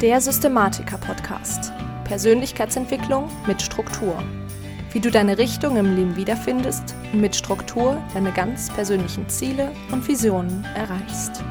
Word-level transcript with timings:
Der 0.00 0.20
Systematiker-Podcast. 0.20 1.72
Persönlichkeitsentwicklung 2.04 3.28
mit 3.48 3.60
Struktur. 3.60 4.22
Wie 4.92 5.00
du 5.00 5.10
deine 5.10 5.38
Richtung 5.38 5.76
im 5.76 5.96
Leben 5.96 6.14
wiederfindest 6.14 6.94
und 7.12 7.20
mit 7.20 7.34
Struktur 7.34 8.00
deine 8.14 8.30
ganz 8.30 8.72
persönlichen 8.72 9.28
Ziele 9.28 9.72
und 9.90 10.06
Visionen 10.06 10.64
erreichst. 10.76 11.42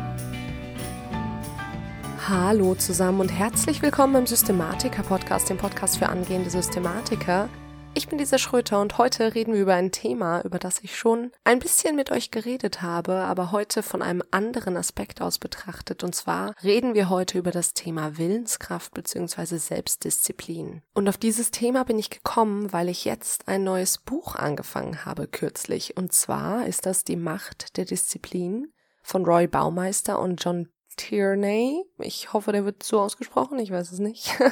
Hallo 2.29 2.73
zusammen 2.75 3.20
und 3.20 3.33
herzlich 3.33 3.81
willkommen 3.81 4.15
im 4.15 4.26
Systematiker-Podcast, 4.26 5.50
dem 5.50 5.58
Podcast 5.58 5.98
für 5.98 6.08
angehende 6.08 6.50
Systematiker. 6.50 7.50
Ich 7.98 8.08
bin 8.08 8.20
Lisa 8.20 8.38
Schröter 8.38 8.79
und 8.79 9.00
heute 9.00 9.34
reden 9.34 9.56
wir 9.56 9.62
über 9.62 9.74
ein 9.74 9.92
Thema, 9.92 10.42
über 10.42 10.60
das 10.60 10.84
ich 10.84 10.96
schon 10.96 11.32
ein 11.44 11.58
bisschen 11.58 11.96
mit 11.96 12.12
euch 12.12 12.29
geredet 12.29 12.84
habe, 12.84 13.16
aber 13.24 13.52
heute 13.52 13.82
von 13.82 14.04
einem 14.04 14.22
anderen 14.29 14.78
Aspekt 14.78 15.20
aus 15.20 15.40
betrachtet. 15.40 16.04
Und 16.04 16.14
zwar 16.14 16.54
reden 16.64 16.94
wir 16.94 17.10
heute 17.10 17.40
über 17.40 17.50
das 17.50 17.73
Thema 17.73 18.20
Willenskraft 18.20 18.94
bzw. 18.94 19.58
Selbstdisziplin. 19.58 20.84
Und 20.94 21.10
auf 21.10 21.18
dieses 21.18 21.50
Thema 21.50 21.86
bin 21.86 21.98
ich 21.98 22.12
gekommen, 22.12 22.72
weil 22.72 22.88
ich 22.88 23.04
jetzt 23.04 23.48
ein 23.48 23.64
neues 23.64 23.98
Buch 23.98 24.36
angefangen 24.36 25.04
habe 25.04 25.27
kürzlich. 25.27 25.98
Und 25.98 26.14
zwar 26.14 26.68
ist 26.68 26.86
das 26.86 27.04
Die 27.04 27.16
Macht 27.16 27.77
der 27.77 27.86
Disziplin 27.86 28.72
von 29.02 29.26
Roy 29.26 29.48
Baumeister 29.48 30.20
und 30.20 30.44
John 30.44 30.70
Tierney. 30.98 31.84
Ich 31.98 32.32
hoffe, 32.32 32.52
der 32.52 32.64
wird 32.64 32.84
so 32.84 33.02
ausgesprochen, 33.02 33.58
ich 33.58 33.72
weiß 33.72 33.91
es 33.91 33.98
nicht. 33.98 34.38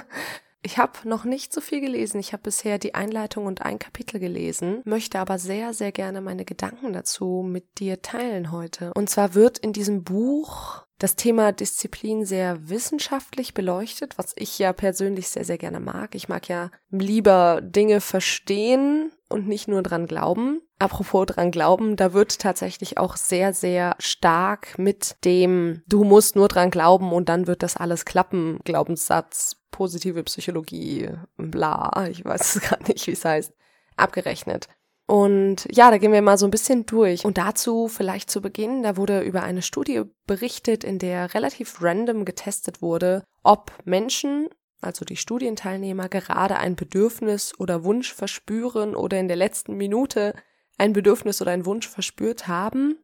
Ich 0.65 0.79
habe 0.79 0.93
noch 1.07 1.25
nicht 1.25 1.53
so 1.53 1.61
viel 1.61 1.79
gelesen. 1.79 2.19
Ich 2.19 2.33
habe 2.33 2.41
bisher 2.41 2.79
die 2.79 2.95
Einleitung 2.95 3.45
und 3.45 3.61
ein 3.61 3.77
Kapitel 3.77 4.19
gelesen, 4.19 4.81
möchte 4.83 5.19
aber 5.19 5.37
sehr, 5.37 5.75
sehr 5.75 5.91
gerne 5.91 6.21
meine 6.21 6.43
Gedanken 6.43 6.91
dazu 6.91 7.45
mit 7.47 7.77
dir 7.77 8.01
teilen 8.01 8.51
heute. 8.51 8.91
Und 8.95 9.07
zwar 9.07 9.35
wird 9.35 9.59
in 9.59 9.73
diesem 9.73 10.03
Buch 10.03 10.83
das 10.97 11.15
Thema 11.15 11.51
Disziplin 11.51 12.25
sehr 12.25 12.67
wissenschaftlich 12.67 13.53
beleuchtet, 13.53 14.17
was 14.17 14.33
ich 14.37 14.57
ja 14.57 14.73
persönlich 14.73 15.27
sehr, 15.27 15.45
sehr 15.45 15.59
gerne 15.59 15.79
mag. 15.79 16.15
Ich 16.15 16.29
mag 16.29 16.49
ja 16.49 16.71
lieber 16.89 17.61
Dinge 17.61 18.01
verstehen 18.01 19.11
und 19.29 19.47
nicht 19.47 19.67
nur 19.67 19.81
dran 19.81 20.07
glauben. 20.07 20.61
Apropos 20.77 21.25
dran 21.25 21.51
glauben, 21.51 21.95
da 21.95 22.13
wird 22.13 22.39
tatsächlich 22.39 22.97
auch 22.97 23.15
sehr, 23.15 23.53
sehr 23.53 23.95
stark 23.99 24.77
mit 24.77 25.15
dem 25.23 25.81
Du 25.87 26.03
musst 26.03 26.35
nur 26.35 26.47
dran 26.47 26.69
glauben 26.69 27.11
und 27.13 27.29
dann 27.29 27.47
wird 27.47 27.63
das 27.63 27.77
alles 27.77 28.05
klappen, 28.05 28.59
Glaubenssatz, 28.63 29.57
positive 29.71 30.23
Psychologie, 30.23 31.09
bla, 31.37 32.07
ich 32.09 32.23
weiß 32.23 32.55
es 32.55 32.61
gar 32.69 32.79
nicht, 32.87 33.07
wie 33.07 33.11
es 33.11 33.25
heißt, 33.25 33.53
abgerechnet. 33.95 34.67
Und 35.07 35.67
ja, 35.71 35.91
da 35.91 35.97
gehen 35.97 36.11
wir 36.11 36.21
mal 36.21 36.37
so 36.37 36.47
ein 36.47 36.51
bisschen 36.51 36.85
durch. 36.85 37.25
Und 37.25 37.37
dazu 37.37 37.87
vielleicht 37.87 38.29
zu 38.31 38.41
Beginn, 38.41 38.81
da 38.81 38.97
wurde 38.97 39.21
über 39.21 39.43
eine 39.43 39.61
Studie 39.61 40.01
berichtet, 40.25 40.83
in 40.83 40.97
der 40.97 41.33
relativ 41.33 41.81
random 41.81 42.25
getestet 42.25 42.81
wurde, 42.81 43.23
ob 43.43 43.71
Menschen, 43.85 44.49
also 44.85 45.05
die 45.05 45.17
Studienteilnehmer, 45.17 46.09
gerade 46.09 46.57
ein 46.57 46.75
Bedürfnis 46.75 47.53
oder 47.59 47.83
Wunsch 47.83 48.13
verspüren 48.13 48.95
oder 48.95 49.19
in 49.19 49.27
der 49.27 49.37
letzten 49.37 49.75
Minute 49.75 50.33
ein 50.77 50.93
Bedürfnis 50.93 51.41
oder 51.41 51.51
einen 51.51 51.65
Wunsch 51.65 51.87
verspürt 51.87 52.47
haben. 52.47 52.99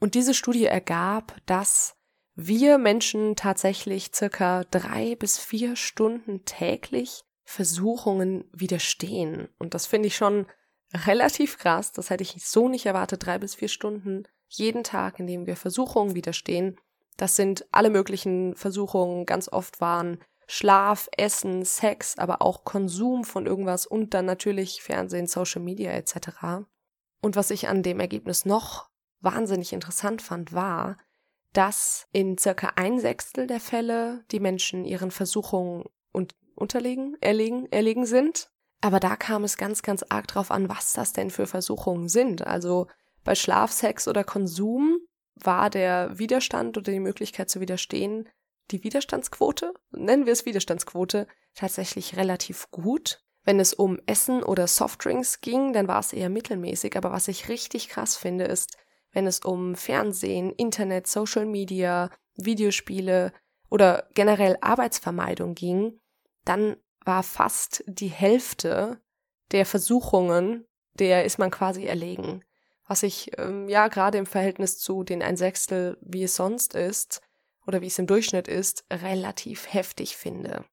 Und 0.00 0.14
diese 0.14 0.34
Studie 0.34 0.64
ergab, 0.64 1.36
dass 1.46 1.96
wir 2.34 2.78
Menschen 2.78 3.36
tatsächlich 3.36 4.10
circa 4.14 4.64
drei 4.70 5.14
bis 5.16 5.38
vier 5.38 5.76
Stunden 5.76 6.44
täglich 6.44 7.22
Versuchungen 7.44 8.44
widerstehen. 8.52 9.48
Und 9.58 9.74
das 9.74 9.86
finde 9.86 10.08
ich 10.08 10.16
schon 10.16 10.46
relativ 10.94 11.58
krass. 11.58 11.92
Das 11.92 12.08
hätte 12.08 12.22
ich 12.22 12.46
so 12.46 12.68
nicht 12.68 12.86
erwartet. 12.86 13.26
Drei 13.26 13.38
bis 13.38 13.54
vier 13.54 13.68
Stunden 13.68 14.24
jeden 14.48 14.84
Tag, 14.84 15.18
in 15.20 15.26
dem 15.26 15.46
wir 15.46 15.56
Versuchungen 15.56 16.14
widerstehen. 16.14 16.76
Das 17.16 17.36
sind 17.36 17.66
alle 17.72 17.90
möglichen 17.90 18.54
Versuchungen. 18.56 19.26
Ganz 19.26 19.48
oft 19.48 19.80
waren 19.80 20.18
Schlaf, 20.52 21.08
Essen, 21.16 21.64
Sex, 21.64 22.18
aber 22.18 22.42
auch 22.42 22.64
Konsum 22.64 23.22
von 23.22 23.46
irgendwas 23.46 23.86
und 23.86 24.14
dann 24.14 24.24
natürlich 24.24 24.82
Fernsehen, 24.82 25.28
Social 25.28 25.62
Media 25.62 25.92
etc. 25.92 26.66
Und 27.20 27.36
was 27.36 27.52
ich 27.52 27.68
an 27.68 27.84
dem 27.84 28.00
Ergebnis 28.00 28.44
noch 28.44 28.90
wahnsinnig 29.20 29.72
interessant 29.72 30.22
fand, 30.22 30.52
war, 30.52 30.96
dass 31.52 32.08
in 32.10 32.36
circa 32.36 32.72
ein 32.74 32.98
Sechstel 32.98 33.46
der 33.46 33.60
Fälle 33.60 34.24
die 34.32 34.40
Menschen 34.40 34.84
ihren 34.84 35.12
Versuchungen 35.12 35.84
und 36.10 36.34
unterlegen, 36.56 37.16
erlegen, 37.20 37.70
erlegen 37.70 38.04
sind. 38.04 38.50
Aber 38.80 38.98
da 38.98 39.14
kam 39.14 39.44
es 39.44 39.56
ganz, 39.56 39.82
ganz 39.82 40.04
arg 40.08 40.26
drauf 40.26 40.50
an, 40.50 40.68
was 40.68 40.94
das 40.94 41.12
denn 41.12 41.30
für 41.30 41.46
Versuchungen 41.46 42.08
sind. 42.08 42.44
Also 42.44 42.88
bei 43.22 43.36
Schlaf, 43.36 43.70
Sex 43.70 44.08
oder 44.08 44.24
Konsum 44.24 44.98
war 45.36 45.70
der 45.70 46.18
Widerstand 46.18 46.76
oder 46.76 46.90
die 46.90 46.98
Möglichkeit 46.98 47.50
zu 47.50 47.60
widerstehen, 47.60 48.28
die 48.70 48.84
Widerstandsquote, 48.84 49.74
nennen 49.90 50.26
wir 50.26 50.32
es 50.32 50.46
Widerstandsquote, 50.46 51.26
tatsächlich 51.54 52.16
relativ 52.16 52.70
gut. 52.70 53.22
Wenn 53.44 53.58
es 53.58 53.72
um 53.72 53.98
Essen 54.06 54.42
oder 54.42 54.66
Softdrinks 54.66 55.40
ging, 55.40 55.72
dann 55.72 55.88
war 55.88 56.00
es 56.00 56.12
eher 56.12 56.28
mittelmäßig. 56.28 56.96
Aber 56.96 57.10
was 57.10 57.28
ich 57.28 57.48
richtig 57.48 57.88
krass 57.88 58.16
finde, 58.16 58.44
ist, 58.44 58.76
wenn 59.12 59.26
es 59.26 59.40
um 59.40 59.74
Fernsehen, 59.74 60.52
Internet, 60.52 61.06
Social 61.06 61.46
Media, 61.46 62.10
Videospiele 62.36 63.32
oder 63.68 64.08
generell 64.14 64.56
Arbeitsvermeidung 64.60 65.54
ging, 65.54 66.00
dann 66.44 66.76
war 67.04 67.22
fast 67.22 67.82
die 67.86 68.08
Hälfte 68.08 69.00
der 69.52 69.66
Versuchungen, 69.66 70.66
der 70.94 71.24
ist 71.24 71.38
man 71.38 71.50
quasi 71.50 71.86
erlegen. 71.86 72.44
Was 72.86 73.02
ich 73.02 73.30
ähm, 73.38 73.68
ja 73.68 73.88
gerade 73.88 74.18
im 74.18 74.26
Verhältnis 74.26 74.78
zu 74.78 75.04
den 75.04 75.22
ein 75.22 75.36
Sechstel, 75.36 75.96
wie 76.00 76.24
es 76.24 76.36
sonst 76.36 76.74
ist, 76.74 77.22
oder 77.66 77.80
wie 77.80 77.86
es 77.86 77.98
im 77.98 78.06
Durchschnitt 78.06 78.48
ist, 78.48 78.84
relativ 78.90 79.72
heftig 79.72 80.16
finde. 80.16 80.64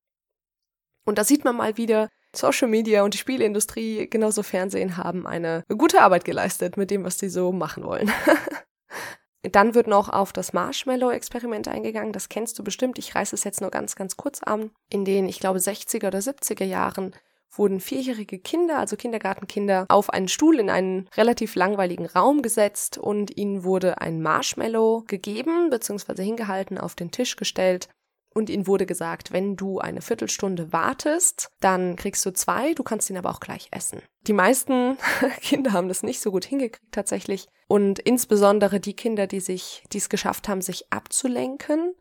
Und 1.06 1.18
da 1.18 1.24
sieht 1.24 1.46
man 1.46 1.56
mal 1.56 1.78
wieder, 1.78 2.10
Social 2.36 2.68
Media 2.68 3.04
und 3.04 3.14
die 3.14 3.18
Spieleindustrie, 3.18 4.08
genauso 4.10 4.44
Fernsehen, 4.44 4.98
haben 4.98 5.26
eine 5.26 5.64
gute 5.76 6.02
Arbeit 6.02 6.26
geleistet 6.26 6.78
mit 6.78 6.92
dem, 6.92 7.04
was 7.04 7.18
sie 7.18 7.30
so 7.30 7.52
machen 7.52 7.84
wollen. 7.84 8.12
Dann 9.44 9.76
wird 9.76 9.88
noch 9.88 10.10
auf 10.10 10.34
das 10.34 10.52
Marshmallow-Experiment 10.52 11.68
eingegangen. 11.68 12.12
Das 12.12 12.28
kennst 12.28 12.60
du 12.60 12.64
bestimmt. 12.64 12.98
Ich 12.98 13.16
reiße 13.16 13.36
es 13.36 13.44
jetzt 13.44 13.62
nur 13.62 13.72
ganz, 13.72 13.96
ganz 13.96 14.18
kurz 14.18 14.44
an. 14.44 14.72
In 14.90 15.06
den, 15.06 15.30
ich 15.30 15.40
glaube, 15.40 15.60
60er 15.60 16.08
oder 16.08 16.20
70er 16.20 16.66
Jahren 16.66 17.16
wurden 17.52 17.80
vierjährige 17.80 18.40
Kinder, 18.40 18.78
also 18.78 18.96
Kindergartenkinder, 18.96 19.86
auf 19.90 20.10
einen 20.10 20.28
Stuhl 20.28 20.60
in 20.60 20.70
einen 20.70 21.08
relativ 21.16 21.56
langweiligen 21.56 22.06
Raum 22.06 22.42
gesetzt 22.42 22.98
und 22.98 23.36
ihnen 23.38 23.64
wurde 23.64 24.02
ein 24.02 24.22
Marshmallow 24.22 25.04
gegeben 25.08 25.70
bzw. 25.70 26.24
hingehalten, 26.24 26.78
auf 26.78 26.96
den 26.96 27.12
Tisch 27.12 27.36
gestellt 27.36 27.90
und 28.38 28.52
ihnen 28.52 28.68
wurde 28.68 28.86
gesagt, 28.86 29.32
wenn 29.32 29.56
du 29.56 29.80
eine 29.80 30.02
Viertelstunde 30.02 30.72
wartest, 30.72 31.50
dann 31.60 31.96
kriegst 31.96 32.24
du 32.24 32.32
zwei, 32.32 32.76
du 32.76 32.84
kannst 32.84 33.10
ihn 33.10 33.18
aber 33.18 33.32
auch 33.32 33.40
gleich 33.40 33.68
essen. 33.72 34.02
Die 34.28 34.34
meisten 34.34 34.98
Kinder 35.42 35.74
haben 35.74 35.88
das 35.88 36.04
nicht 36.04 36.22
so 36.22 36.32
gut 36.32 36.46
hingekriegt 36.46 36.92
tatsächlich 36.92 37.48
und 37.68 37.98
insbesondere 37.98 38.80
die 38.80 38.96
Kinder, 38.96 39.26
die 39.26 39.40
sich, 39.40 39.84
die 39.92 39.98
es 39.98 40.10
geschafft 40.10 40.48
haben, 40.48 40.62
sich 40.62 40.92
abzulenken, 40.92 41.96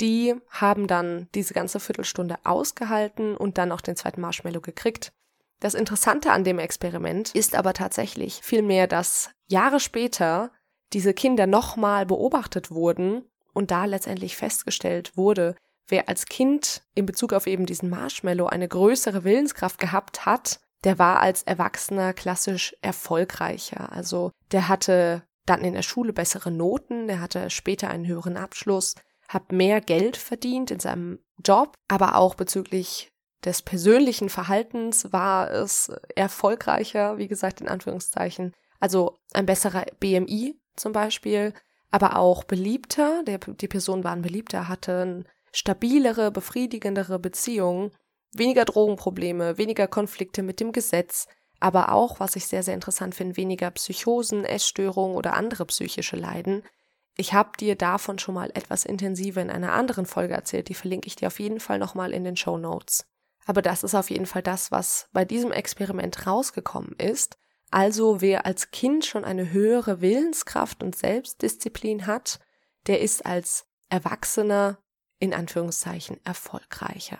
die 0.00 0.34
haben 0.50 0.86
dann 0.86 1.28
diese 1.34 1.54
ganze 1.54 1.80
Viertelstunde 1.80 2.36
ausgehalten 2.44 3.36
und 3.36 3.58
dann 3.58 3.72
auch 3.72 3.80
den 3.80 3.96
zweiten 3.96 4.20
Marshmallow 4.20 4.60
gekriegt. 4.60 5.12
Das 5.60 5.74
Interessante 5.74 6.30
an 6.30 6.44
dem 6.44 6.58
Experiment 6.58 7.34
ist 7.34 7.56
aber 7.56 7.74
tatsächlich 7.74 8.40
vielmehr, 8.42 8.86
dass 8.86 9.30
Jahre 9.46 9.80
später 9.80 10.52
diese 10.92 11.14
Kinder 11.14 11.46
nochmal 11.46 12.06
beobachtet 12.06 12.70
wurden 12.70 13.24
und 13.52 13.70
da 13.70 13.84
letztendlich 13.84 14.36
festgestellt 14.36 15.16
wurde, 15.16 15.56
wer 15.88 16.08
als 16.08 16.26
Kind 16.26 16.82
in 16.94 17.06
Bezug 17.06 17.32
auf 17.32 17.46
eben 17.46 17.66
diesen 17.66 17.90
Marshmallow 17.90 18.46
eine 18.46 18.68
größere 18.68 19.24
Willenskraft 19.24 19.78
gehabt 19.78 20.26
hat, 20.26 20.60
der 20.84 20.98
war 20.98 21.20
als 21.20 21.42
Erwachsener 21.42 22.12
klassisch 22.12 22.76
erfolgreicher. 22.82 23.90
Also 23.92 24.30
der 24.52 24.68
hatte 24.68 25.24
dann 25.44 25.62
in 25.62 25.74
der 25.74 25.82
Schule 25.82 26.12
bessere 26.12 26.50
Noten, 26.50 27.08
der 27.08 27.20
hatte 27.20 27.50
später 27.50 27.88
einen 27.88 28.06
höheren 28.06 28.36
Abschluss, 28.36 28.94
hat 29.28 29.52
mehr 29.52 29.80
Geld 29.80 30.16
verdient 30.16 30.70
in 30.70 30.80
seinem 30.80 31.18
Job, 31.44 31.74
aber 31.86 32.16
auch 32.16 32.34
bezüglich 32.34 33.12
des 33.44 33.62
persönlichen 33.62 34.30
Verhaltens 34.30 35.12
war 35.12 35.50
es 35.50 35.92
erfolgreicher, 36.16 37.18
wie 37.18 37.28
gesagt, 37.28 37.60
in 37.60 37.68
Anführungszeichen. 37.68 38.54
Also 38.80 39.18
ein 39.32 39.46
besserer 39.46 39.84
BMI 40.00 40.58
zum 40.74 40.92
Beispiel, 40.92 41.52
aber 41.90 42.18
auch 42.18 42.44
beliebter. 42.44 43.22
Der, 43.24 43.38
die 43.38 43.68
Person 43.68 44.02
war 44.02 44.12
ein 44.12 44.22
beliebter, 44.22 44.68
hatte 44.68 45.04
ein 45.04 45.28
stabilere, 45.52 46.30
befriedigendere 46.30 47.18
Beziehungen, 47.18 47.92
weniger 48.32 48.64
Drogenprobleme, 48.64 49.58
weniger 49.58 49.86
Konflikte 49.86 50.42
mit 50.42 50.60
dem 50.60 50.72
Gesetz, 50.72 51.26
aber 51.60 51.92
auch, 51.92 52.20
was 52.20 52.36
ich 52.36 52.46
sehr, 52.46 52.62
sehr 52.62 52.74
interessant 52.74 53.14
finde, 53.14 53.36
weniger 53.36 53.70
Psychosen, 53.70 54.44
Essstörungen 54.44 55.16
oder 55.16 55.34
andere 55.34 55.66
psychische 55.66 56.16
Leiden. 56.16 56.62
Ich 57.20 57.34
habe 57.34 57.50
dir 57.58 57.74
davon 57.74 58.20
schon 58.20 58.36
mal 58.36 58.50
etwas 58.54 58.84
intensiver 58.84 59.42
in 59.42 59.50
einer 59.50 59.72
anderen 59.72 60.06
Folge 60.06 60.34
erzählt, 60.34 60.68
die 60.68 60.74
verlinke 60.74 61.08
ich 61.08 61.16
dir 61.16 61.26
auf 61.26 61.40
jeden 61.40 61.58
Fall 61.58 61.80
nochmal 61.80 62.12
in 62.12 62.22
den 62.22 62.36
Show 62.36 62.56
Notes. 62.56 63.06
Aber 63.44 63.60
das 63.60 63.82
ist 63.82 63.96
auf 63.96 64.08
jeden 64.08 64.26
Fall 64.26 64.42
das, 64.42 64.70
was 64.70 65.08
bei 65.12 65.24
diesem 65.24 65.50
Experiment 65.50 66.28
rausgekommen 66.28 66.92
ist. 66.92 67.36
Also 67.72 68.20
wer 68.20 68.46
als 68.46 68.70
Kind 68.70 69.04
schon 69.04 69.24
eine 69.24 69.50
höhere 69.50 70.00
Willenskraft 70.00 70.80
und 70.80 70.94
Selbstdisziplin 70.94 72.06
hat, 72.06 72.38
der 72.86 73.00
ist 73.00 73.26
als 73.26 73.66
Erwachsener 73.88 74.78
in 75.18 75.34
Anführungszeichen 75.34 76.24
erfolgreicher. 76.24 77.18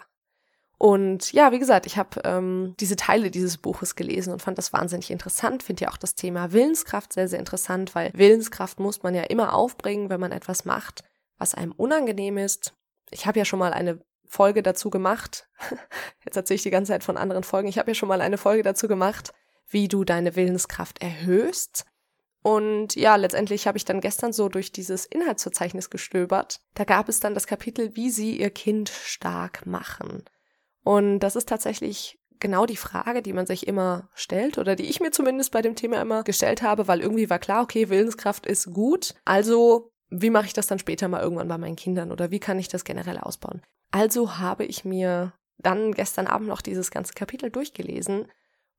Und 0.78 1.32
ja, 1.32 1.50
wie 1.50 1.58
gesagt, 1.58 1.86
ich 1.86 1.98
habe 1.98 2.20
ähm, 2.24 2.74
diese 2.78 2.94
Teile 2.94 3.32
dieses 3.32 3.58
Buches 3.58 3.96
gelesen 3.96 4.32
und 4.32 4.40
fand 4.40 4.58
das 4.58 4.72
wahnsinnig 4.72 5.10
interessant. 5.10 5.64
Finde 5.64 5.84
ja 5.84 5.90
auch 5.90 5.96
das 5.96 6.14
Thema 6.14 6.52
Willenskraft 6.52 7.12
sehr, 7.12 7.26
sehr 7.26 7.40
interessant, 7.40 7.96
weil 7.96 8.12
Willenskraft 8.14 8.78
muss 8.78 9.02
man 9.02 9.12
ja 9.14 9.24
immer 9.24 9.54
aufbringen, 9.54 10.08
wenn 10.08 10.20
man 10.20 10.30
etwas 10.30 10.64
macht, 10.64 11.02
was 11.36 11.54
einem 11.54 11.72
unangenehm 11.72 12.38
ist. 12.38 12.74
Ich 13.10 13.26
habe 13.26 13.40
ja 13.40 13.44
schon 13.44 13.58
mal 13.58 13.72
eine 13.72 13.98
Folge 14.24 14.62
dazu 14.62 14.88
gemacht. 14.88 15.48
Jetzt 16.24 16.36
erzähle 16.36 16.56
ich 16.56 16.62
die 16.62 16.70
ganze 16.70 16.92
Zeit 16.92 17.02
von 17.02 17.16
anderen 17.16 17.42
Folgen. 17.42 17.68
Ich 17.68 17.78
habe 17.78 17.90
ja 17.90 17.94
schon 17.94 18.08
mal 18.08 18.20
eine 18.20 18.38
Folge 18.38 18.62
dazu 18.62 18.86
gemacht, 18.86 19.32
wie 19.66 19.88
du 19.88 20.04
deine 20.04 20.36
Willenskraft 20.36 21.02
erhöhst. 21.02 21.86
Und 22.42 22.94
ja, 22.94 23.16
letztendlich 23.16 23.66
habe 23.66 23.78
ich 23.78 23.84
dann 23.84 24.00
gestern 24.00 24.32
so 24.32 24.48
durch 24.48 24.70
dieses 24.70 25.06
Inhaltsverzeichnis 25.06 25.90
gestöbert. 25.90 26.60
Da 26.74 26.84
gab 26.84 27.08
es 27.08 27.18
dann 27.18 27.34
das 27.34 27.48
Kapitel, 27.48 27.96
wie 27.96 28.10
sie 28.10 28.38
ihr 28.38 28.50
Kind 28.50 28.90
stark 28.90 29.66
machen. 29.66 30.24
Und 30.84 31.20
das 31.20 31.36
ist 31.36 31.48
tatsächlich 31.48 32.18
genau 32.40 32.66
die 32.66 32.76
Frage, 32.76 33.22
die 33.22 33.32
man 33.32 33.46
sich 33.46 33.66
immer 33.66 34.08
stellt 34.14 34.58
oder 34.58 34.76
die 34.76 34.86
ich 34.86 35.00
mir 35.00 35.10
zumindest 35.10 35.52
bei 35.52 35.62
dem 35.62 35.74
Thema 35.74 36.00
immer 36.00 36.22
gestellt 36.22 36.62
habe, 36.62 36.88
weil 36.88 37.00
irgendwie 37.00 37.30
war 37.30 37.38
klar, 37.38 37.62
okay, 37.62 37.88
Willenskraft 37.88 38.46
ist 38.46 38.72
gut. 38.72 39.14
Also, 39.24 39.90
wie 40.10 40.30
mache 40.30 40.46
ich 40.46 40.52
das 40.52 40.66
dann 40.66 40.78
später 40.78 41.08
mal 41.08 41.22
irgendwann 41.22 41.48
bei 41.48 41.58
meinen 41.58 41.76
Kindern 41.76 42.12
oder 42.12 42.30
wie 42.30 42.40
kann 42.40 42.58
ich 42.58 42.68
das 42.68 42.84
generell 42.84 43.18
ausbauen? 43.18 43.62
Also 43.90 44.38
habe 44.38 44.64
ich 44.64 44.84
mir 44.84 45.32
dann 45.58 45.92
gestern 45.92 46.26
Abend 46.26 46.48
noch 46.48 46.62
dieses 46.62 46.90
ganze 46.90 47.14
Kapitel 47.14 47.50
durchgelesen 47.50 48.26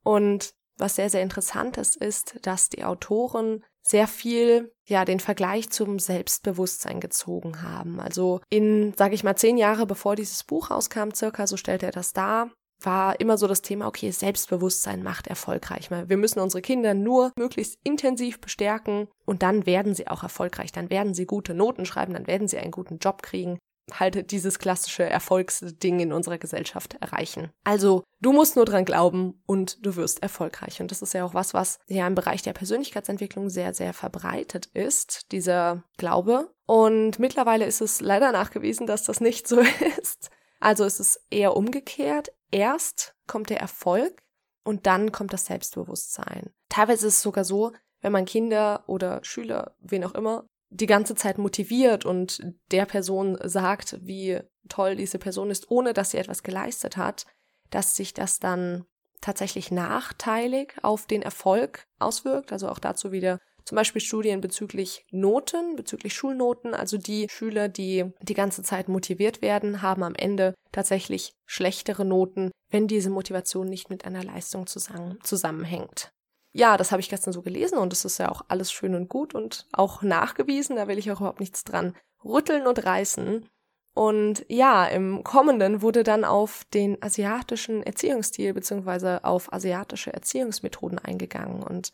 und 0.04 0.54
was 0.80 0.96
sehr, 0.96 1.10
sehr 1.10 1.22
interessant 1.22 1.78
ist, 1.78 1.96
ist, 1.98 2.36
dass 2.42 2.70
die 2.70 2.84
Autoren 2.84 3.64
sehr 3.82 4.08
viel, 4.08 4.72
ja, 4.86 5.06
den 5.06 5.20
Vergleich 5.20 5.70
zum 5.70 6.00
Selbstbewusstsein 6.00 7.00
gezogen 7.00 7.64
haben. 7.64 8.00
Also 8.00 8.42
in, 8.50 8.94
sage 8.98 9.16
ich 9.16 9.24
mal, 9.24 9.36
zehn 9.36 9.58
Jahre 9.58 9.86
bevor 9.86 10.16
dieses 10.16 10.44
Buch 10.44 10.70
rauskam, 10.70 11.12
circa, 11.14 11.48
so 11.48 11.58
stellt 11.58 11.84
er 11.84 11.92
das 11.92 12.14
dar, 12.14 12.52
war 12.82 13.20
immer 13.20 13.38
so 13.38 13.48
das 13.48 13.62
Thema, 13.62 13.88
okay, 13.88 14.12
Selbstbewusstsein 14.12 15.04
macht 15.04 15.28
erfolgreich. 15.28 15.90
Wir 15.92 16.18
müssen 16.18 16.40
unsere 16.40 16.62
Kinder 16.62 16.94
nur 16.94 17.32
möglichst 17.38 17.78
intensiv 17.84 18.40
bestärken 18.40 19.08
und 19.26 19.44
dann 19.44 19.66
werden 19.66 19.96
sie 19.96 20.08
auch 20.08 20.24
erfolgreich. 20.24 20.72
Dann 20.72 20.90
werden 20.90 21.14
sie 21.14 21.26
gute 21.26 21.54
Noten 21.54 21.86
schreiben, 21.86 22.14
dann 22.14 22.28
werden 22.28 22.48
sie 22.48 22.58
einen 22.58 22.72
guten 22.72 23.00
Job 23.00 23.22
kriegen 23.22 23.60
halt 23.98 24.32
dieses 24.32 24.60
klassische 24.60 25.04
Erfolgsding 25.04 26.00
in 26.00 26.14
unserer 26.14 26.38
Gesellschaft 26.38 26.96
erreichen. 27.00 27.52
Also, 27.64 28.04
du 28.20 28.34
musst 28.34 28.56
nur 28.56 28.66
dran 28.66 28.86
glauben 28.86 29.42
und 29.46 29.86
du 29.86 29.96
wirst 29.96 30.22
erfolgreich. 30.22 30.82
Und 30.82 30.92
das 30.92 31.02
ist 31.02 31.14
ja 31.14 31.26
auch 31.26 31.34
was, 31.34 31.54
was 31.54 31.80
ja 31.88 32.06
im 32.08 32.16
Bereich 32.16 32.42
der 32.42 32.54
Persönlichkeitsentwicklung 32.54 33.50
sehr, 33.50 33.74
sehr 33.74 33.94
verbreitet 33.94 34.68
ist, 34.68 35.32
dieser 35.32 35.84
Glaube. 35.98 36.54
Und 36.66 37.20
mittlerweile 37.20 37.66
ist 37.66 37.82
es 37.82 38.02
leider 38.02 38.32
nachgewiesen, 38.32 38.88
dass 38.88 39.04
das 39.04 39.22
nicht 39.22 39.48
so 39.48 39.60
ist. 40.02 40.30
Also 40.60 40.84
es 40.84 41.00
ist 41.00 41.22
eher 41.30 41.56
umgekehrt. 41.56 42.32
Erst 42.52 43.16
kommt 43.28 43.50
der 43.50 43.60
Erfolg 43.60 44.22
und 44.64 44.86
dann 44.86 45.12
kommt 45.12 45.34
das 45.34 45.46
Selbstbewusstsein. 45.46 46.52
Teilweise 46.68 47.08
ist 47.08 47.16
es 47.16 47.22
sogar 47.22 47.44
so, 47.44 47.72
wenn 48.02 48.12
man 48.12 48.26
Kinder 48.26 48.84
oder 48.88 49.20
Schüler, 49.24 49.76
wen 49.80 50.04
auch 50.04 50.14
immer, 50.14 50.48
die 50.70 50.86
ganze 50.86 51.16
Zeit 51.16 51.38
motiviert 51.38 52.06
und 52.06 52.44
der 52.72 52.86
Person 52.86 53.38
sagt, 53.44 53.98
wie 54.02 54.40
toll 54.68 54.96
diese 54.96 55.18
Person 55.18 55.50
ist, 55.50 55.70
ohne 55.72 55.94
dass 55.94 56.12
sie 56.12 56.18
etwas 56.18 56.44
geleistet 56.44 56.98
hat, 56.98 57.26
dass 57.72 57.96
sich 57.96 58.14
das 58.14 58.40
dann 58.40 58.86
tatsächlich 59.22 59.72
nachteilig 59.72 60.74
auf 60.82 61.06
den 61.06 61.22
Erfolg 61.22 61.86
auswirkt. 61.98 62.52
Also 62.52 62.70
auch 62.70 62.80
dazu 62.80 63.12
wieder 63.12 63.40
zum 63.66 63.76
Beispiel 63.76 64.02
Studien 64.02 64.42
bezüglich 64.42 65.06
Noten, 65.12 65.76
bezüglich 65.76 66.14
Schulnoten. 66.14 66.74
Also 66.74 66.98
die 66.98 67.28
Schüler, 67.30 67.68
die 67.68 68.06
die 68.22 68.34
ganze 68.34 68.64
Zeit 68.64 68.88
motiviert 68.88 69.42
werden, 69.42 69.82
haben 69.82 70.04
am 70.04 70.16
Ende 70.16 70.56
tatsächlich 70.72 71.34
schlechtere 71.46 72.06
Noten, 72.06 72.52
wenn 72.70 72.88
diese 72.88 73.10
Motivation 73.10 73.68
nicht 73.68 73.90
mit 73.90 74.06
einer 74.06 74.24
Leistung 74.24 74.68
zusammen, 74.68 75.20
zusammenhängt 75.24 76.12
ja, 76.52 76.78
das 76.78 76.92
habe 76.92 77.02
ich 77.02 77.10
gestern 77.10 77.34
so 77.34 77.42
gelesen 77.42 77.78
und 77.78 77.94
es 77.94 78.06
ist 78.06 78.18
ja 78.18 78.30
auch 78.30 78.44
alles 78.48 78.72
schön 78.72 78.96
und 78.96 79.10
gut 79.10 79.36
und 79.36 79.68
auch 79.72 80.02
nachgewiesen, 80.02 80.76
da 80.76 80.88
will 80.88 80.98
ich 80.98 81.12
auch 81.12 81.20
überhaupt 81.20 81.40
nichts 81.40 81.64
dran 81.64 81.96
rütteln 82.24 82.68
und 82.68 82.84
reißen. 82.84 83.48
Und 83.94 84.46
ja, 84.48 84.86
im 84.86 85.24
kommenden 85.24 85.82
wurde 85.82 86.04
dann 86.04 86.24
auf 86.24 86.64
den 86.74 87.02
asiatischen 87.04 87.84
Erziehungsstil 87.84 88.54
beziehungsweise 88.54 89.24
auf 89.24 89.52
asiatische 89.52 90.14
Erziehungsmethoden 90.14 91.00
eingegangen. 91.00 91.64
Und 91.64 91.92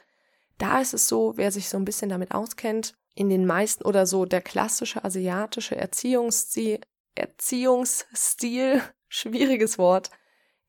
da 0.58 0.80
ist 0.80 0.94
es 0.94 1.08
so, 1.08 1.34
wer 1.36 1.52
sich 1.52 1.70
so 1.70 1.78
ein 1.78 1.86
bisschen 1.86 2.10
damit 2.10 2.34
auskennt, 2.34 2.96
in 3.16 3.30
den 3.30 3.46
meisten 3.46 3.84
oder 3.86 4.06
so 4.06 4.26
der 4.26 4.42
klassische 4.42 5.04
asiatische 5.04 5.76
Erziehungsstil, 5.76 6.80
Erziehungsstil, 7.16 8.82
schwieriges 9.08 9.78
Wort, 9.78 10.12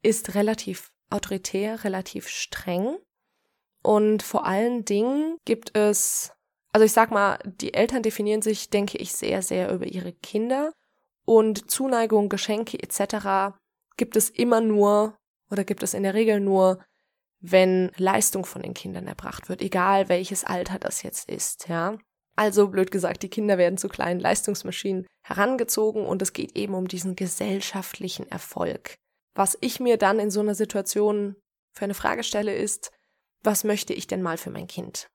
ist 0.03 0.35
relativ 0.35 0.93
autoritär, 1.11 1.85
relativ 1.85 2.29
streng. 2.29 2.97
Und 3.87 4.25
vor 4.25 4.45
allen 4.47 4.85
Dingen 4.85 5.39
gibt 5.45 5.77
es, 5.77 6.33
also 6.73 6.85
ich 6.85 6.93
sag 6.93 7.13
mal, 7.13 7.39
die 7.45 7.73
Eltern 7.73 8.03
definieren 8.03 8.43
sich, 8.43 8.69
denke 8.69 8.99
ich, 8.99 9.13
sehr, 9.13 9.43
sehr 9.43 9.73
über 9.73 9.87
ihre 9.87 10.13
Kinder. 10.13 10.73
Und 11.25 11.71
Zuneigung, 11.71 12.29
Geschenke 12.29 12.83
etc. 12.83 13.55
gibt 13.97 14.17
es 14.17 14.29
immer 14.29 14.61
nur 14.61 15.17
oder 15.53 15.63
gibt 15.63 15.85
es 15.85 15.95
in 15.95 16.03
der 16.03 16.15
Regel 16.15 16.41
nur, 16.41 16.85
wenn 17.39 17.93
Leistung 17.97 18.45
von 18.45 18.61
den 18.61 18.75
Kindern 18.75 19.07
erbracht 19.07 19.49
wird, 19.49 19.63
egal 19.63 20.09
welches 20.09 20.43
Alter 20.43 20.81
das 20.81 21.05
jetzt 21.05 21.31
ist, 21.31 21.69
ja. 21.69 21.97
Also 22.35 22.67
blöd 22.67 22.91
gesagt, 22.91 23.23
die 23.23 23.31
Kinder 23.31 23.57
werden 23.57 23.79
zu 23.79 23.89
kleinen 23.89 24.19
Leistungsmaschinen 24.19 25.07
herangezogen 25.23 26.05
und 26.05 26.23
es 26.23 26.33
geht 26.33 26.57
eben 26.57 26.75
um 26.75 26.89
diesen 26.89 27.15
gesellschaftlichen 27.15 28.29
Erfolg. 28.33 28.97
Was 29.37 29.57
ich 29.61 29.79
mir 29.79 29.97
dann 29.97 30.19
in 30.19 30.33
so 30.33 30.41
einer 30.41 30.57
Situation 30.57 31.37
für 31.73 31.85
eine 31.85 31.95
Frage 31.95 32.25
stelle, 32.25 32.53
ist, 32.53 32.91
was 33.47 33.65
möchte 33.65 33.95
ich 33.95 34.07
denn 34.07 34.23
mal 34.23 34.37
für 34.37 34.51
mein 34.51 34.67
Kind? 34.67 35.09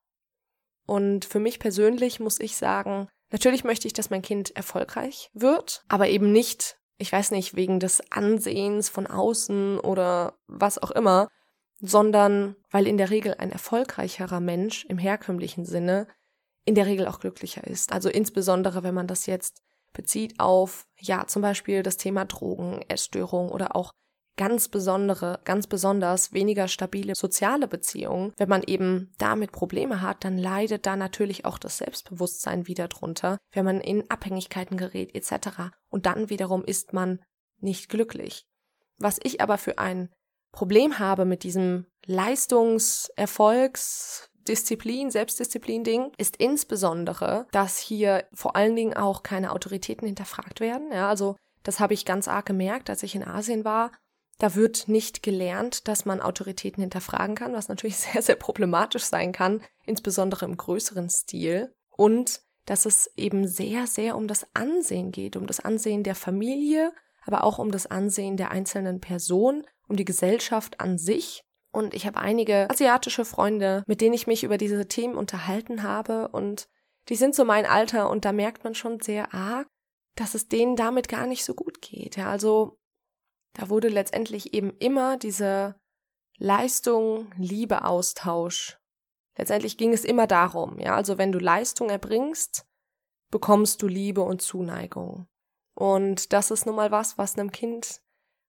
Und 0.88 1.26
für 1.26 1.40
mich 1.40 1.60
persönlich 1.60 2.20
muss 2.20 2.40
ich 2.40 2.56
sagen, 2.58 3.08
natürlich 3.30 3.64
möchte 3.64 3.88
ich, 3.88 3.94
dass 3.94 4.10
mein 4.10 4.22
Kind 4.22 4.56
erfolgreich 4.56 5.30
wird, 5.34 5.84
aber 5.88 6.10
eben 6.10 6.32
nicht, 6.32 6.78
ich 6.98 7.12
weiß 7.12 7.32
nicht, 7.32 7.56
wegen 7.56 7.80
des 7.80 8.02
Ansehens 8.12 8.90
von 8.90 9.08
außen 9.08 9.80
oder 9.80 10.40
was 10.48 10.82
auch 10.82 10.92
immer, 10.92 11.28
sondern 11.80 12.56
weil 12.70 12.88
in 12.88 12.98
der 12.98 13.10
Regel 13.10 13.36
ein 13.38 13.52
erfolgreicherer 13.52 14.40
Mensch 14.40 14.86
im 14.86 14.98
herkömmlichen 14.98 15.66
Sinne 15.66 16.08
in 16.66 16.76
der 16.76 16.86
Regel 16.86 17.08
auch 17.08 17.20
glücklicher 17.20 17.66
ist. 17.66 17.92
Also 17.92 18.10
insbesondere, 18.10 18.84
wenn 18.84 18.94
man 18.94 19.08
das 19.08 19.26
jetzt 19.26 19.62
bezieht 19.94 20.40
auf, 20.40 20.86
ja, 20.98 21.26
zum 21.28 21.42
Beispiel 21.42 21.84
das 21.84 21.98
Thema 21.98 22.26
Drogen, 22.26 22.82
Essstörung 22.88 23.50
oder 23.50 23.76
auch 23.76 23.92
ganz 24.38 24.70
besondere, 24.70 25.40
ganz 25.44 25.68
besonders 25.68 26.34
weniger 26.34 26.68
stabile 26.68 27.16
soziale 27.16 27.68
Beziehungen, 27.68 28.34
wenn 28.38 28.50
man 28.50 28.64
eben 28.64 29.12
damit 29.18 29.52
Probleme 29.52 30.02
hat, 30.02 30.24
dann 30.24 30.38
leidet 30.38 30.86
da 30.86 30.96
natürlich 30.96 31.46
auch 31.46 31.58
das 31.58 31.78
Selbstbewusstsein 31.78 32.68
wieder 32.68 32.88
drunter, 32.88 33.38
wenn 33.52 33.66
man 33.66 33.82
in 33.82 34.10
Abhängigkeiten 34.10 34.78
gerät 34.78 35.14
etc. 35.16 35.72
Und 35.90 36.06
dann 36.06 36.30
wiederum 36.30 36.64
ist 36.64 36.94
man 36.94 37.20
nicht 37.60 37.90
glücklich. 37.90 38.46
Was 38.98 39.20
ich 39.24 39.42
aber 39.42 39.58
für 39.58 39.78
ein 39.78 40.10
Problem 40.52 41.00
habe 41.00 41.26
mit 41.26 41.44
diesem 41.44 41.88
Leistungserfolgs 42.06 44.32
Disziplin, 44.48 45.12
Selbstdisziplin-Ding 45.12 46.14
ist 46.18 46.38
insbesondere, 46.38 47.48
dass 47.52 47.78
hier 47.78 48.26
vor 48.34 48.56
allen 48.56 48.76
Dingen 48.76 48.96
auch 48.96 49.22
keine 49.24 49.52
Autoritäten 49.52 50.08
hinterfragt 50.08 50.60
werden. 50.60 50.92
Ja, 50.92 51.10
also 51.10 51.36
das 51.64 51.80
habe 51.80 51.94
ich 51.94 52.06
ganz 52.06 52.28
arg 52.28 52.48
gemerkt, 52.48 52.90
als 52.90 53.04
ich 53.04 53.16
in 53.16 53.24
Asien 53.24 53.66
war. 53.66 53.92
Da 54.42 54.56
wird 54.56 54.88
nicht 54.88 55.22
gelernt, 55.22 55.88
dass 55.88 56.06
man 56.06 56.20
Autoritäten 56.20 56.82
hinterfragen 56.82 57.36
kann, 57.36 57.54
was 57.54 57.68
natürlich 57.68 57.98
sehr, 57.98 58.24
sehr 58.24 58.36
problematisch 58.36 59.04
sein 59.04 59.34
kann, 59.34 59.62
insbesondere 59.86 60.46
im 60.46 60.58
größeren 60.58 61.12
Stil. 61.12 61.72
Und 61.96 62.42
dass 62.66 62.88
es 62.88 63.12
eben 63.16 63.48
sehr, 63.48 63.86
sehr 63.86 64.18
um 64.18 64.28
das 64.28 64.48
Ansehen 64.56 65.12
geht, 65.12 65.36
um 65.36 65.46
das 65.46 65.60
Ansehen 65.60 66.02
der 66.02 66.16
Familie, 66.16 66.92
aber 67.24 67.44
auch 67.44 67.60
um 67.60 67.70
das 67.70 67.86
Ansehen 67.86 68.36
der 68.36 68.50
einzelnen 68.50 69.00
Person, 69.00 69.64
um 69.88 69.96
die 69.96 70.06
Gesellschaft 70.06 70.80
an 70.80 70.98
sich. 70.98 71.44
Und 71.72 71.94
ich 71.94 72.08
habe 72.08 72.18
einige 72.18 72.68
asiatische 72.68 73.26
Freunde, 73.26 73.84
mit 73.86 74.02
denen 74.02 74.16
ich 74.16 74.26
mich 74.26 74.44
über 74.44 74.58
diese 74.58 74.88
Themen 74.88 75.18
unterhalten 75.18 75.84
habe 75.84 76.30
und 76.30 76.68
die 77.10 77.16
sind 77.16 77.36
so 77.36 77.46
mein 77.46 77.68
Alter 77.68 78.10
und 78.10 78.26
da 78.26 78.32
merkt 78.32 78.64
man 78.64 78.74
schon 78.74 79.02
sehr 79.02 79.36
arg, 79.36 79.68
dass 80.16 80.34
es 80.34 80.48
denen 80.48 80.76
damit 80.76 81.10
gar 81.10 81.28
nicht 81.28 81.46
so 81.46 81.54
gut 81.54 81.80
geht. 81.82 82.18
Ja, 82.18 82.32
also 82.32 82.80
da 83.54 83.70
wurde 83.70 83.90
letztendlich 83.90 84.54
eben 84.54 84.72
immer 84.80 85.18
diese 85.18 85.76
Leistung, 86.38 87.32
Liebe, 87.38 87.86
Austausch. 87.86 88.80
Letztendlich 89.38 89.78
ging 89.78 89.94
es 89.94 90.06
immer 90.06 90.28
darum, 90.28 90.80
ja, 90.80 90.96
also 90.96 91.18
wenn 91.18 91.32
du 91.32 91.40
Leistung 91.40 91.90
erbringst, 91.90 92.66
bekommst 93.30 93.82
du 93.82 93.88
Liebe 93.88 94.22
und 94.22 94.42
Zuneigung. 94.42 95.28
Und 95.74 96.34
das 96.34 96.52
ist 96.52 96.66
nun 96.66 96.76
mal 96.76 96.92
was, 96.92 97.18
was 97.18 97.38
einem 97.38 97.52
Kind 97.52 98.02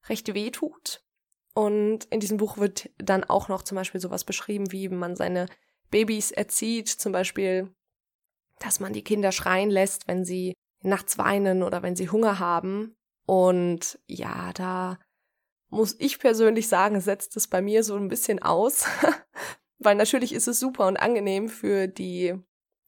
recht 0.09 0.33
weh 0.35 0.51
tut. 0.51 1.05
Und 1.55 2.05
in 2.07 2.21
diesem 2.21 2.39
Buch 2.39 2.59
wird 2.59 2.91
dann 2.99 3.25
auch 3.25 3.49
noch 3.49 3.63
zum 3.63 3.77
Beispiel 3.77 4.01
sowas 4.01 4.25
beschrieben, 4.25 4.73
wie 4.73 4.89
man 4.89 5.17
seine 5.17 5.47
Babys 5.91 6.31
erzieht, 6.31 6.89
zum 6.89 7.13
Beispiel, 7.13 7.73
dass 8.59 8.81
man 8.81 8.93
die 8.93 9.05
Kinder 9.05 9.33
schreien 9.33 9.71
lässt, 9.71 10.09
wenn 10.09 10.25
sie 10.25 10.55
nachts 10.83 11.19
weinen 11.19 11.63
oder 11.63 11.83
wenn 11.83 11.95
sie 11.95 12.09
Hunger 12.09 12.39
haben. 12.39 12.97
Und 13.27 13.99
ja, 14.07 14.53
da 14.53 14.99
muss 15.69 15.97
ich 15.99 16.19
persönlich 16.19 16.69
sagen, 16.69 17.01
setzt 17.01 17.37
es 17.37 17.49
bei 17.49 17.63
mir 17.63 17.83
so 17.83 17.97
ein 17.97 18.09
bisschen 18.09 18.43
aus, 18.43 18.85
weil 19.79 19.95
natürlich 19.95 20.33
ist 20.33 20.49
es 20.49 20.61
super 20.61 20.87
und 20.87 20.97
angenehm 20.97 21.49
für 21.49 21.89
die, 21.89 22.35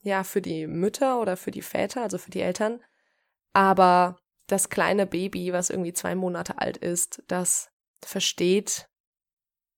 ja, 0.02 0.22
für 0.24 0.42
die 0.42 0.66
Mütter 0.66 1.20
oder 1.20 1.36
für 1.36 1.50
die 1.50 1.62
Väter, 1.62 2.02
also 2.02 2.18
für 2.18 2.30
die 2.30 2.42
Eltern. 2.42 2.80
Aber 3.52 4.18
das 4.46 4.68
kleine 4.68 5.06
Baby, 5.06 5.52
was 5.52 5.70
irgendwie 5.70 5.92
zwei 5.92 6.14
Monate 6.14 6.58
alt 6.58 6.76
ist, 6.76 7.22
das 7.28 7.70
versteht 8.02 8.88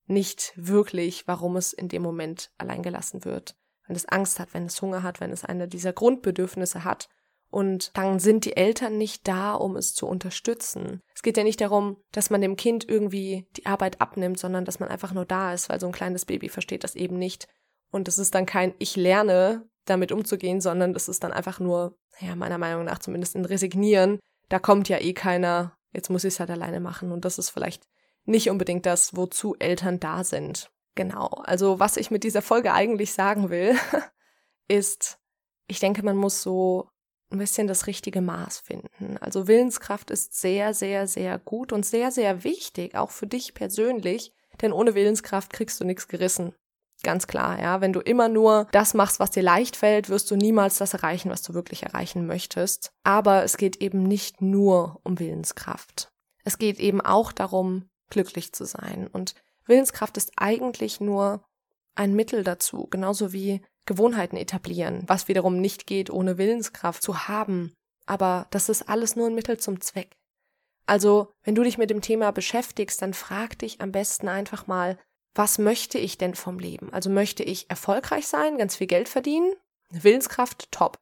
nicht 0.05 0.53
wirklich, 0.55 1.27
warum 1.27 1.55
es 1.57 1.73
in 1.73 1.89
dem 1.89 2.01
Moment 2.01 2.51
allein 2.57 2.81
gelassen 2.81 3.25
wird. 3.25 3.55
Wenn 3.85 3.95
es 3.95 4.05
Angst 4.05 4.39
hat, 4.39 4.53
wenn 4.53 4.65
es 4.65 4.81
Hunger 4.81 5.03
hat, 5.03 5.19
wenn 5.19 5.31
es 5.31 5.45
eine 5.45 5.67
dieser 5.67 5.93
Grundbedürfnisse 5.93 6.83
hat. 6.83 7.09
Und 7.49 7.95
dann 7.95 8.19
sind 8.19 8.45
die 8.45 8.57
Eltern 8.57 8.97
nicht 8.97 9.27
da, 9.27 9.53
um 9.53 9.77
es 9.77 9.93
zu 9.93 10.05
unterstützen. 10.05 11.01
Es 11.15 11.21
geht 11.21 11.37
ja 11.37 11.43
nicht 11.43 11.61
darum, 11.61 11.97
dass 12.11 12.29
man 12.29 12.41
dem 12.41 12.57
Kind 12.57 12.87
irgendwie 12.87 13.47
die 13.55 13.65
Arbeit 13.65 14.01
abnimmt, 14.01 14.37
sondern 14.37 14.65
dass 14.65 14.79
man 14.79 14.89
einfach 14.89 15.13
nur 15.13 15.25
da 15.25 15.53
ist, 15.53 15.69
weil 15.69 15.79
so 15.79 15.87
ein 15.87 15.93
kleines 15.93 16.25
Baby 16.25 16.49
versteht 16.49 16.83
das 16.83 16.95
eben 16.95 17.17
nicht. 17.17 17.47
Und 17.89 18.07
es 18.07 18.17
ist 18.17 18.35
dann 18.35 18.45
kein 18.45 18.73
Ich 18.79 18.95
lerne, 18.97 19.67
damit 19.85 20.11
umzugehen, 20.11 20.61
sondern 20.61 20.93
das 20.93 21.07
ist 21.07 21.23
dann 21.23 21.31
einfach 21.31 21.59
nur, 21.59 21.97
ja, 22.19 22.35
meiner 22.35 22.57
Meinung 22.57 22.83
nach 22.83 22.99
zumindest 22.99 23.35
ein 23.35 23.45
Resignieren. 23.45 24.19
Da 24.49 24.59
kommt 24.59 24.89
ja 24.89 24.99
eh 24.99 25.13
keiner, 25.13 25.77
jetzt 25.93 26.09
muss 26.09 26.25
ich 26.25 26.33
es 26.33 26.39
halt 26.39 26.49
alleine 26.49 26.79
machen. 26.79 27.11
Und 27.11 27.25
das 27.25 27.37
ist 27.37 27.49
vielleicht 27.49 27.87
nicht 28.25 28.49
unbedingt 28.49 28.85
das, 28.85 29.15
wozu 29.15 29.55
Eltern 29.57 29.99
da 29.99 30.23
sind. 30.23 30.69
Genau. 30.95 31.27
Also 31.43 31.79
was 31.79 31.95
ich 31.95 32.11
mit 32.11 32.23
dieser 32.23 32.41
Folge 32.41 32.73
eigentlich 32.73 33.13
sagen 33.13 33.49
will, 33.49 33.75
ist, 34.67 35.19
ich 35.67 35.79
denke, 35.79 36.03
man 36.03 36.17
muss 36.17 36.41
so 36.41 36.89
ein 37.29 37.39
bisschen 37.39 37.67
das 37.67 37.87
richtige 37.87 38.21
Maß 38.21 38.59
finden. 38.59 39.17
Also 39.19 39.47
Willenskraft 39.47 40.11
ist 40.11 40.39
sehr, 40.39 40.73
sehr, 40.73 41.07
sehr 41.07 41.37
gut 41.39 41.73
und 41.73 41.85
sehr, 41.85 42.11
sehr 42.11 42.43
wichtig, 42.43 42.95
auch 42.95 43.11
für 43.11 43.27
dich 43.27 43.53
persönlich, 43.53 44.33
denn 44.61 44.71
ohne 44.71 44.95
Willenskraft 44.95 45.51
kriegst 45.51 45.79
du 45.79 45.85
nichts 45.85 46.07
gerissen. 46.07 46.53
Ganz 47.03 47.27
klar, 47.27 47.61
ja. 47.61 47.79
Wenn 47.79 47.93
du 47.93 47.99
immer 47.99 48.27
nur 48.27 48.67
das 48.71 48.93
machst, 48.93 49.19
was 49.19 49.29
dir 49.29 49.43
leicht 49.43 49.75
fällt, 49.75 50.09
wirst 50.09 50.31
du 50.31 50.35
niemals 50.35 50.77
das 50.79 50.93
erreichen, 50.93 51.29
was 51.29 51.43
du 51.43 51.53
wirklich 51.53 51.83
erreichen 51.83 52.25
möchtest. 52.25 52.91
Aber 53.03 53.43
es 53.43 53.57
geht 53.57 53.77
eben 53.77 54.03
nicht 54.03 54.41
nur 54.41 54.99
um 55.03 55.19
Willenskraft. 55.19 56.11
Es 56.43 56.57
geht 56.57 56.79
eben 56.79 57.01
auch 57.01 57.31
darum, 57.31 57.89
glücklich 58.09 58.53
zu 58.53 58.65
sein. 58.65 59.07
Und 59.07 59.35
Willenskraft 59.67 60.17
ist 60.17 60.31
eigentlich 60.37 60.99
nur 60.99 61.43
ein 61.93 62.15
Mittel 62.15 62.43
dazu, 62.43 62.87
genauso 62.89 63.31
wie 63.31 63.61
Gewohnheiten 63.87 64.37
etablieren, 64.37 65.03
was 65.07 65.27
wiederum 65.27 65.59
nicht 65.59 65.87
geht, 65.87 66.11
ohne 66.11 66.37
Willenskraft 66.37 67.01
zu 67.01 67.27
haben. 67.27 67.73
Aber 68.05 68.45
das 68.51 68.69
ist 68.69 68.87
alles 68.87 69.15
nur 69.15 69.27
ein 69.27 69.35
Mittel 69.35 69.57
zum 69.57 69.81
Zweck. 69.81 70.15
Also, 70.85 71.31
wenn 71.43 71.55
du 71.55 71.63
dich 71.63 71.77
mit 71.77 71.89
dem 71.89 72.01
Thema 72.01 72.31
beschäftigst, 72.31 73.01
dann 73.01 73.13
frag 73.13 73.57
dich 73.59 73.81
am 73.81 73.91
besten 73.91 74.29
einfach 74.29 74.67
mal, 74.67 74.97
was 75.33 75.59
möchte 75.59 75.99
ich 75.99 76.17
denn 76.17 76.33
vom 76.33 76.59
Leben? 76.59 76.91
Also 76.93 77.09
möchte 77.09 77.43
ich 77.43 77.69
erfolgreich 77.69 78.27
sein, 78.27 78.57
ganz 78.57 78.75
viel 78.75 78.87
Geld 78.87 79.09
verdienen? 79.09 79.53
Willenskraft, 79.91 80.71
top. 80.71 80.97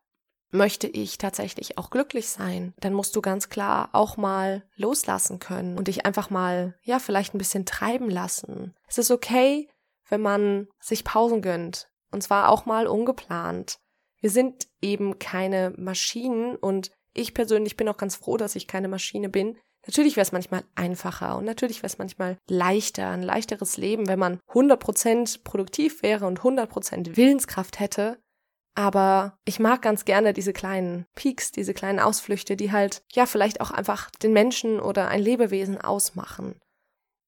Möchte 0.52 0.88
ich 0.88 1.18
tatsächlich 1.18 1.78
auch 1.78 1.90
glücklich 1.90 2.30
sein, 2.30 2.74
dann 2.80 2.94
musst 2.94 3.16
du 3.16 3.22
ganz 3.22 3.50
klar 3.50 3.90
auch 3.94 4.16
mal 4.18 4.64
loslassen 4.76 5.40
können 5.40 5.78
und 5.78 5.88
dich 5.88 6.06
einfach 6.06 6.30
mal, 6.30 6.78
ja, 6.82 7.00
vielleicht 7.00 7.34
ein 7.34 7.40
bisschen 7.40 7.66
treiben 7.66 8.10
lassen. 8.10 8.74
Es 8.88 8.98
ist 8.98 9.12
okay, 9.12 9.70
wenn 10.08 10.22
man 10.22 10.68
sich 10.80 11.04
Pausen 11.04 11.42
gönnt. 11.42 11.90
Und 12.12 12.22
zwar 12.22 12.50
auch 12.50 12.66
mal 12.66 12.88
ungeplant. 12.88 13.80
Wir 14.22 14.30
sind 14.30 14.68
eben 14.82 15.20
keine 15.20 15.74
Maschinen 15.78 16.56
und 16.56 16.92
ich 17.14 17.34
persönlich 17.34 17.78
bin 17.78 17.88
auch 17.88 17.98
ganz 17.98 18.16
froh, 18.16 18.38
dass 18.38 18.56
ich 18.56 18.68
keine 18.68 18.88
Maschine 18.88 19.30
bin. 19.30 19.58
Natürlich 19.88 20.16
wäre 20.16 20.24
es 20.24 20.32
manchmal 20.32 20.64
einfacher 20.74 21.38
und 21.38 21.46
natürlich 21.46 21.78
wäre 21.78 21.88
es 21.88 21.98
manchmal 21.98 22.38
leichter, 22.50 23.10
ein 23.10 23.22
leichteres 23.22 23.78
Leben, 23.78 24.08
wenn 24.08 24.20
man 24.20 24.40
100% 24.50 25.44
produktiv 25.44 26.02
wäre 26.02 26.26
und 26.26 26.40
100% 26.40 27.16
Willenskraft 27.16 27.80
hätte. 27.80 28.18
Aber 28.74 29.38
ich 29.46 29.60
mag 29.60 29.82
ganz 29.82 30.04
gerne 30.04 30.34
diese 30.34 30.52
kleinen 30.52 31.06
Peaks, 31.16 31.52
diese 31.52 31.74
kleinen 31.74 32.00
Ausflüchte, 32.00 32.58
die 32.58 32.72
halt, 32.72 33.04
ja, 33.14 33.26
vielleicht 33.26 33.62
auch 33.62 33.72
einfach 33.72 34.10
den 34.10 34.34
Menschen 34.34 34.82
oder 34.82 35.08
ein 35.08 35.22
Lebewesen 35.22 35.80
ausmachen. 35.80 36.60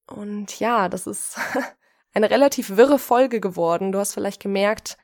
Und 0.06 0.58
ja, 0.58 0.88
das 0.88 1.06
ist 1.06 1.38
eine 2.12 2.30
relativ 2.30 2.76
wirre 2.76 2.98
Folge 2.98 3.40
geworden. 3.40 3.92
Du 3.92 3.98
hast 3.98 4.14
vielleicht 4.14 4.40
gemerkt, 4.40 4.96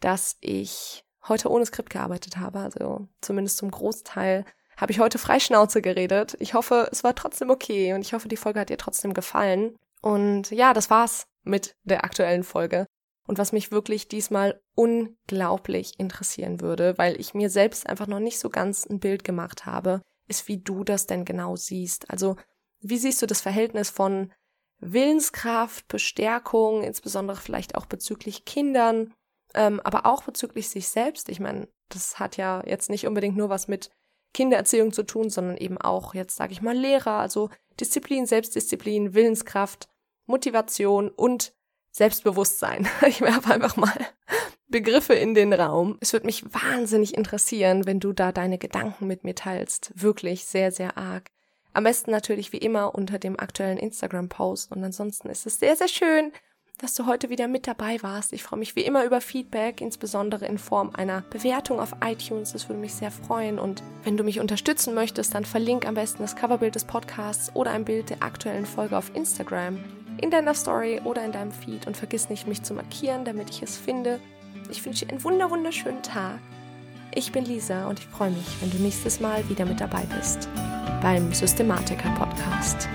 dass 0.00 0.36
ich 0.40 1.04
heute 1.28 1.50
ohne 1.50 1.66
Skript 1.66 1.90
gearbeitet 1.90 2.36
habe. 2.36 2.60
Also 2.60 3.08
zumindest 3.20 3.58
zum 3.58 3.70
Großteil 3.70 4.44
habe 4.76 4.92
ich 4.92 5.00
heute 5.00 5.18
Freischnauze 5.18 5.82
geredet. 5.82 6.36
Ich 6.40 6.54
hoffe, 6.54 6.88
es 6.90 7.04
war 7.04 7.14
trotzdem 7.14 7.50
okay 7.50 7.92
und 7.94 8.00
ich 8.00 8.14
hoffe, 8.14 8.28
die 8.28 8.36
Folge 8.36 8.60
hat 8.60 8.70
dir 8.70 8.78
trotzdem 8.78 9.14
gefallen. 9.14 9.76
Und 10.00 10.50
ja, 10.50 10.72
das 10.72 10.90
war's 10.90 11.26
mit 11.44 11.76
der 11.84 12.04
aktuellen 12.04 12.42
Folge. 12.42 12.86
Und 13.26 13.38
was 13.38 13.52
mich 13.52 13.70
wirklich 13.70 14.08
diesmal 14.08 14.60
unglaublich 14.74 15.98
interessieren 15.98 16.60
würde, 16.60 16.98
weil 16.98 17.20
ich 17.20 17.34
mir 17.34 17.50
selbst 17.50 17.88
einfach 17.88 18.08
noch 18.08 18.18
nicht 18.18 18.40
so 18.40 18.50
ganz 18.50 18.84
ein 18.84 18.98
Bild 18.98 19.22
gemacht 19.22 19.64
habe, 19.64 20.02
ist, 20.26 20.48
wie 20.48 20.58
du 20.58 20.82
das 20.82 21.06
denn 21.06 21.24
genau 21.24 21.54
siehst. 21.54 22.10
Also, 22.10 22.36
wie 22.80 22.98
siehst 22.98 23.22
du 23.22 23.26
das 23.26 23.40
Verhältnis 23.40 23.90
von 23.90 24.32
Willenskraft, 24.82 25.86
Bestärkung, 25.88 26.82
insbesondere 26.82 27.36
vielleicht 27.36 27.76
auch 27.76 27.86
bezüglich 27.86 28.44
Kindern, 28.44 29.14
ähm, 29.54 29.80
aber 29.84 30.06
auch 30.06 30.24
bezüglich 30.24 30.68
sich 30.68 30.88
selbst? 30.88 31.28
Ich 31.28 31.40
meine, 31.40 31.68
das 31.88 32.18
hat 32.18 32.36
ja 32.36 32.62
jetzt 32.66 32.90
nicht 32.90 33.06
unbedingt 33.06 33.36
nur 33.36 33.48
was 33.48 33.68
mit 33.68 33.90
Kindererziehung 34.34 34.92
zu 34.92 35.04
tun, 35.04 35.30
sondern 35.30 35.56
eben 35.56 35.78
auch 35.78 36.14
jetzt, 36.14 36.36
sage 36.36 36.52
ich 36.52 36.62
mal, 36.62 36.76
Lehrer, 36.76 37.18
also 37.18 37.50
Disziplin, 37.78 38.26
Selbstdisziplin, 38.26 39.14
Willenskraft, 39.14 39.88
Motivation 40.26 41.08
und 41.08 41.54
Selbstbewusstsein. 41.92 42.88
Ich 43.06 43.20
werfe 43.20 43.52
einfach 43.54 43.76
mal 43.76 43.94
Begriffe 44.68 45.14
in 45.14 45.34
den 45.34 45.52
Raum. 45.52 45.98
Es 46.00 46.12
würde 46.12 46.26
mich 46.26 46.44
wahnsinnig 46.52 47.14
interessieren, 47.14 47.86
wenn 47.86 48.00
du 48.00 48.12
da 48.12 48.32
deine 48.32 48.58
Gedanken 48.58 49.06
mit 49.06 49.22
mir 49.22 49.34
teilst. 49.34 49.92
Wirklich 49.94 50.46
sehr, 50.46 50.72
sehr 50.72 50.96
arg. 50.96 51.30
Am 51.74 51.84
besten 51.84 52.10
natürlich 52.10 52.52
wie 52.52 52.58
immer 52.58 52.94
unter 52.94 53.18
dem 53.18 53.38
aktuellen 53.38 53.78
Instagram-Post. 53.78 54.72
Und 54.72 54.84
ansonsten 54.84 55.28
ist 55.30 55.46
es 55.46 55.58
sehr, 55.58 55.76
sehr 55.76 55.88
schön, 55.88 56.32
dass 56.78 56.94
du 56.94 57.06
heute 57.06 57.30
wieder 57.30 57.48
mit 57.48 57.66
dabei 57.66 58.02
warst. 58.02 58.32
Ich 58.32 58.42
freue 58.42 58.58
mich 58.58 58.76
wie 58.76 58.84
immer 58.84 59.04
über 59.04 59.20
Feedback, 59.20 59.80
insbesondere 59.80 60.46
in 60.46 60.58
Form 60.58 60.90
einer 60.94 61.22
Bewertung 61.30 61.80
auf 61.80 61.94
iTunes. 62.04 62.52
Das 62.52 62.68
würde 62.68 62.80
mich 62.80 62.94
sehr 62.94 63.10
freuen. 63.10 63.58
Und 63.58 63.82
wenn 64.04 64.16
du 64.16 64.24
mich 64.24 64.40
unterstützen 64.40 64.94
möchtest, 64.94 65.34
dann 65.34 65.44
verlink 65.44 65.86
am 65.86 65.94
besten 65.94 66.22
das 66.22 66.36
Coverbild 66.36 66.74
des 66.74 66.84
Podcasts 66.84 67.54
oder 67.54 67.70
ein 67.70 67.84
Bild 67.84 68.10
der 68.10 68.22
aktuellen 68.22 68.66
Folge 68.66 68.98
auf 68.98 69.14
Instagram 69.14 69.78
in 70.20 70.30
deiner 70.30 70.54
Story 70.54 71.00
oder 71.04 71.24
in 71.24 71.32
deinem 71.32 71.52
Feed 71.52 71.86
und 71.86 71.96
vergiss 71.96 72.28
nicht, 72.28 72.46
mich 72.46 72.62
zu 72.62 72.74
markieren, 72.74 73.24
damit 73.24 73.48
ich 73.48 73.62
es 73.62 73.78
finde. 73.78 74.20
Ich 74.70 74.84
wünsche 74.84 75.06
dir 75.06 75.12
einen 75.12 75.24
wunder 75.24 75.50
wunderschönen 75.50 76.02
Tag. 76.02 76.38
Ich 77.14 77.32
bin 77.32 77.44
Lisa 77.44 77.88
und 77.88 77.98
ich 77.98 78.06
freue 78.06 78.30
mich, 78.30 78.46
wenn 78.60 78.70
du 78.70 78.78
nächstes 78.78 79.20
Mal 79.20 79.48
wieder 79.48 79.64
mit 79.64 79.80
dabei 79.80 80.04
bist 80.18 80.48
beim 81.02 81.32
Systematiker 81.34 82.10
Podcast. 82.14 82.88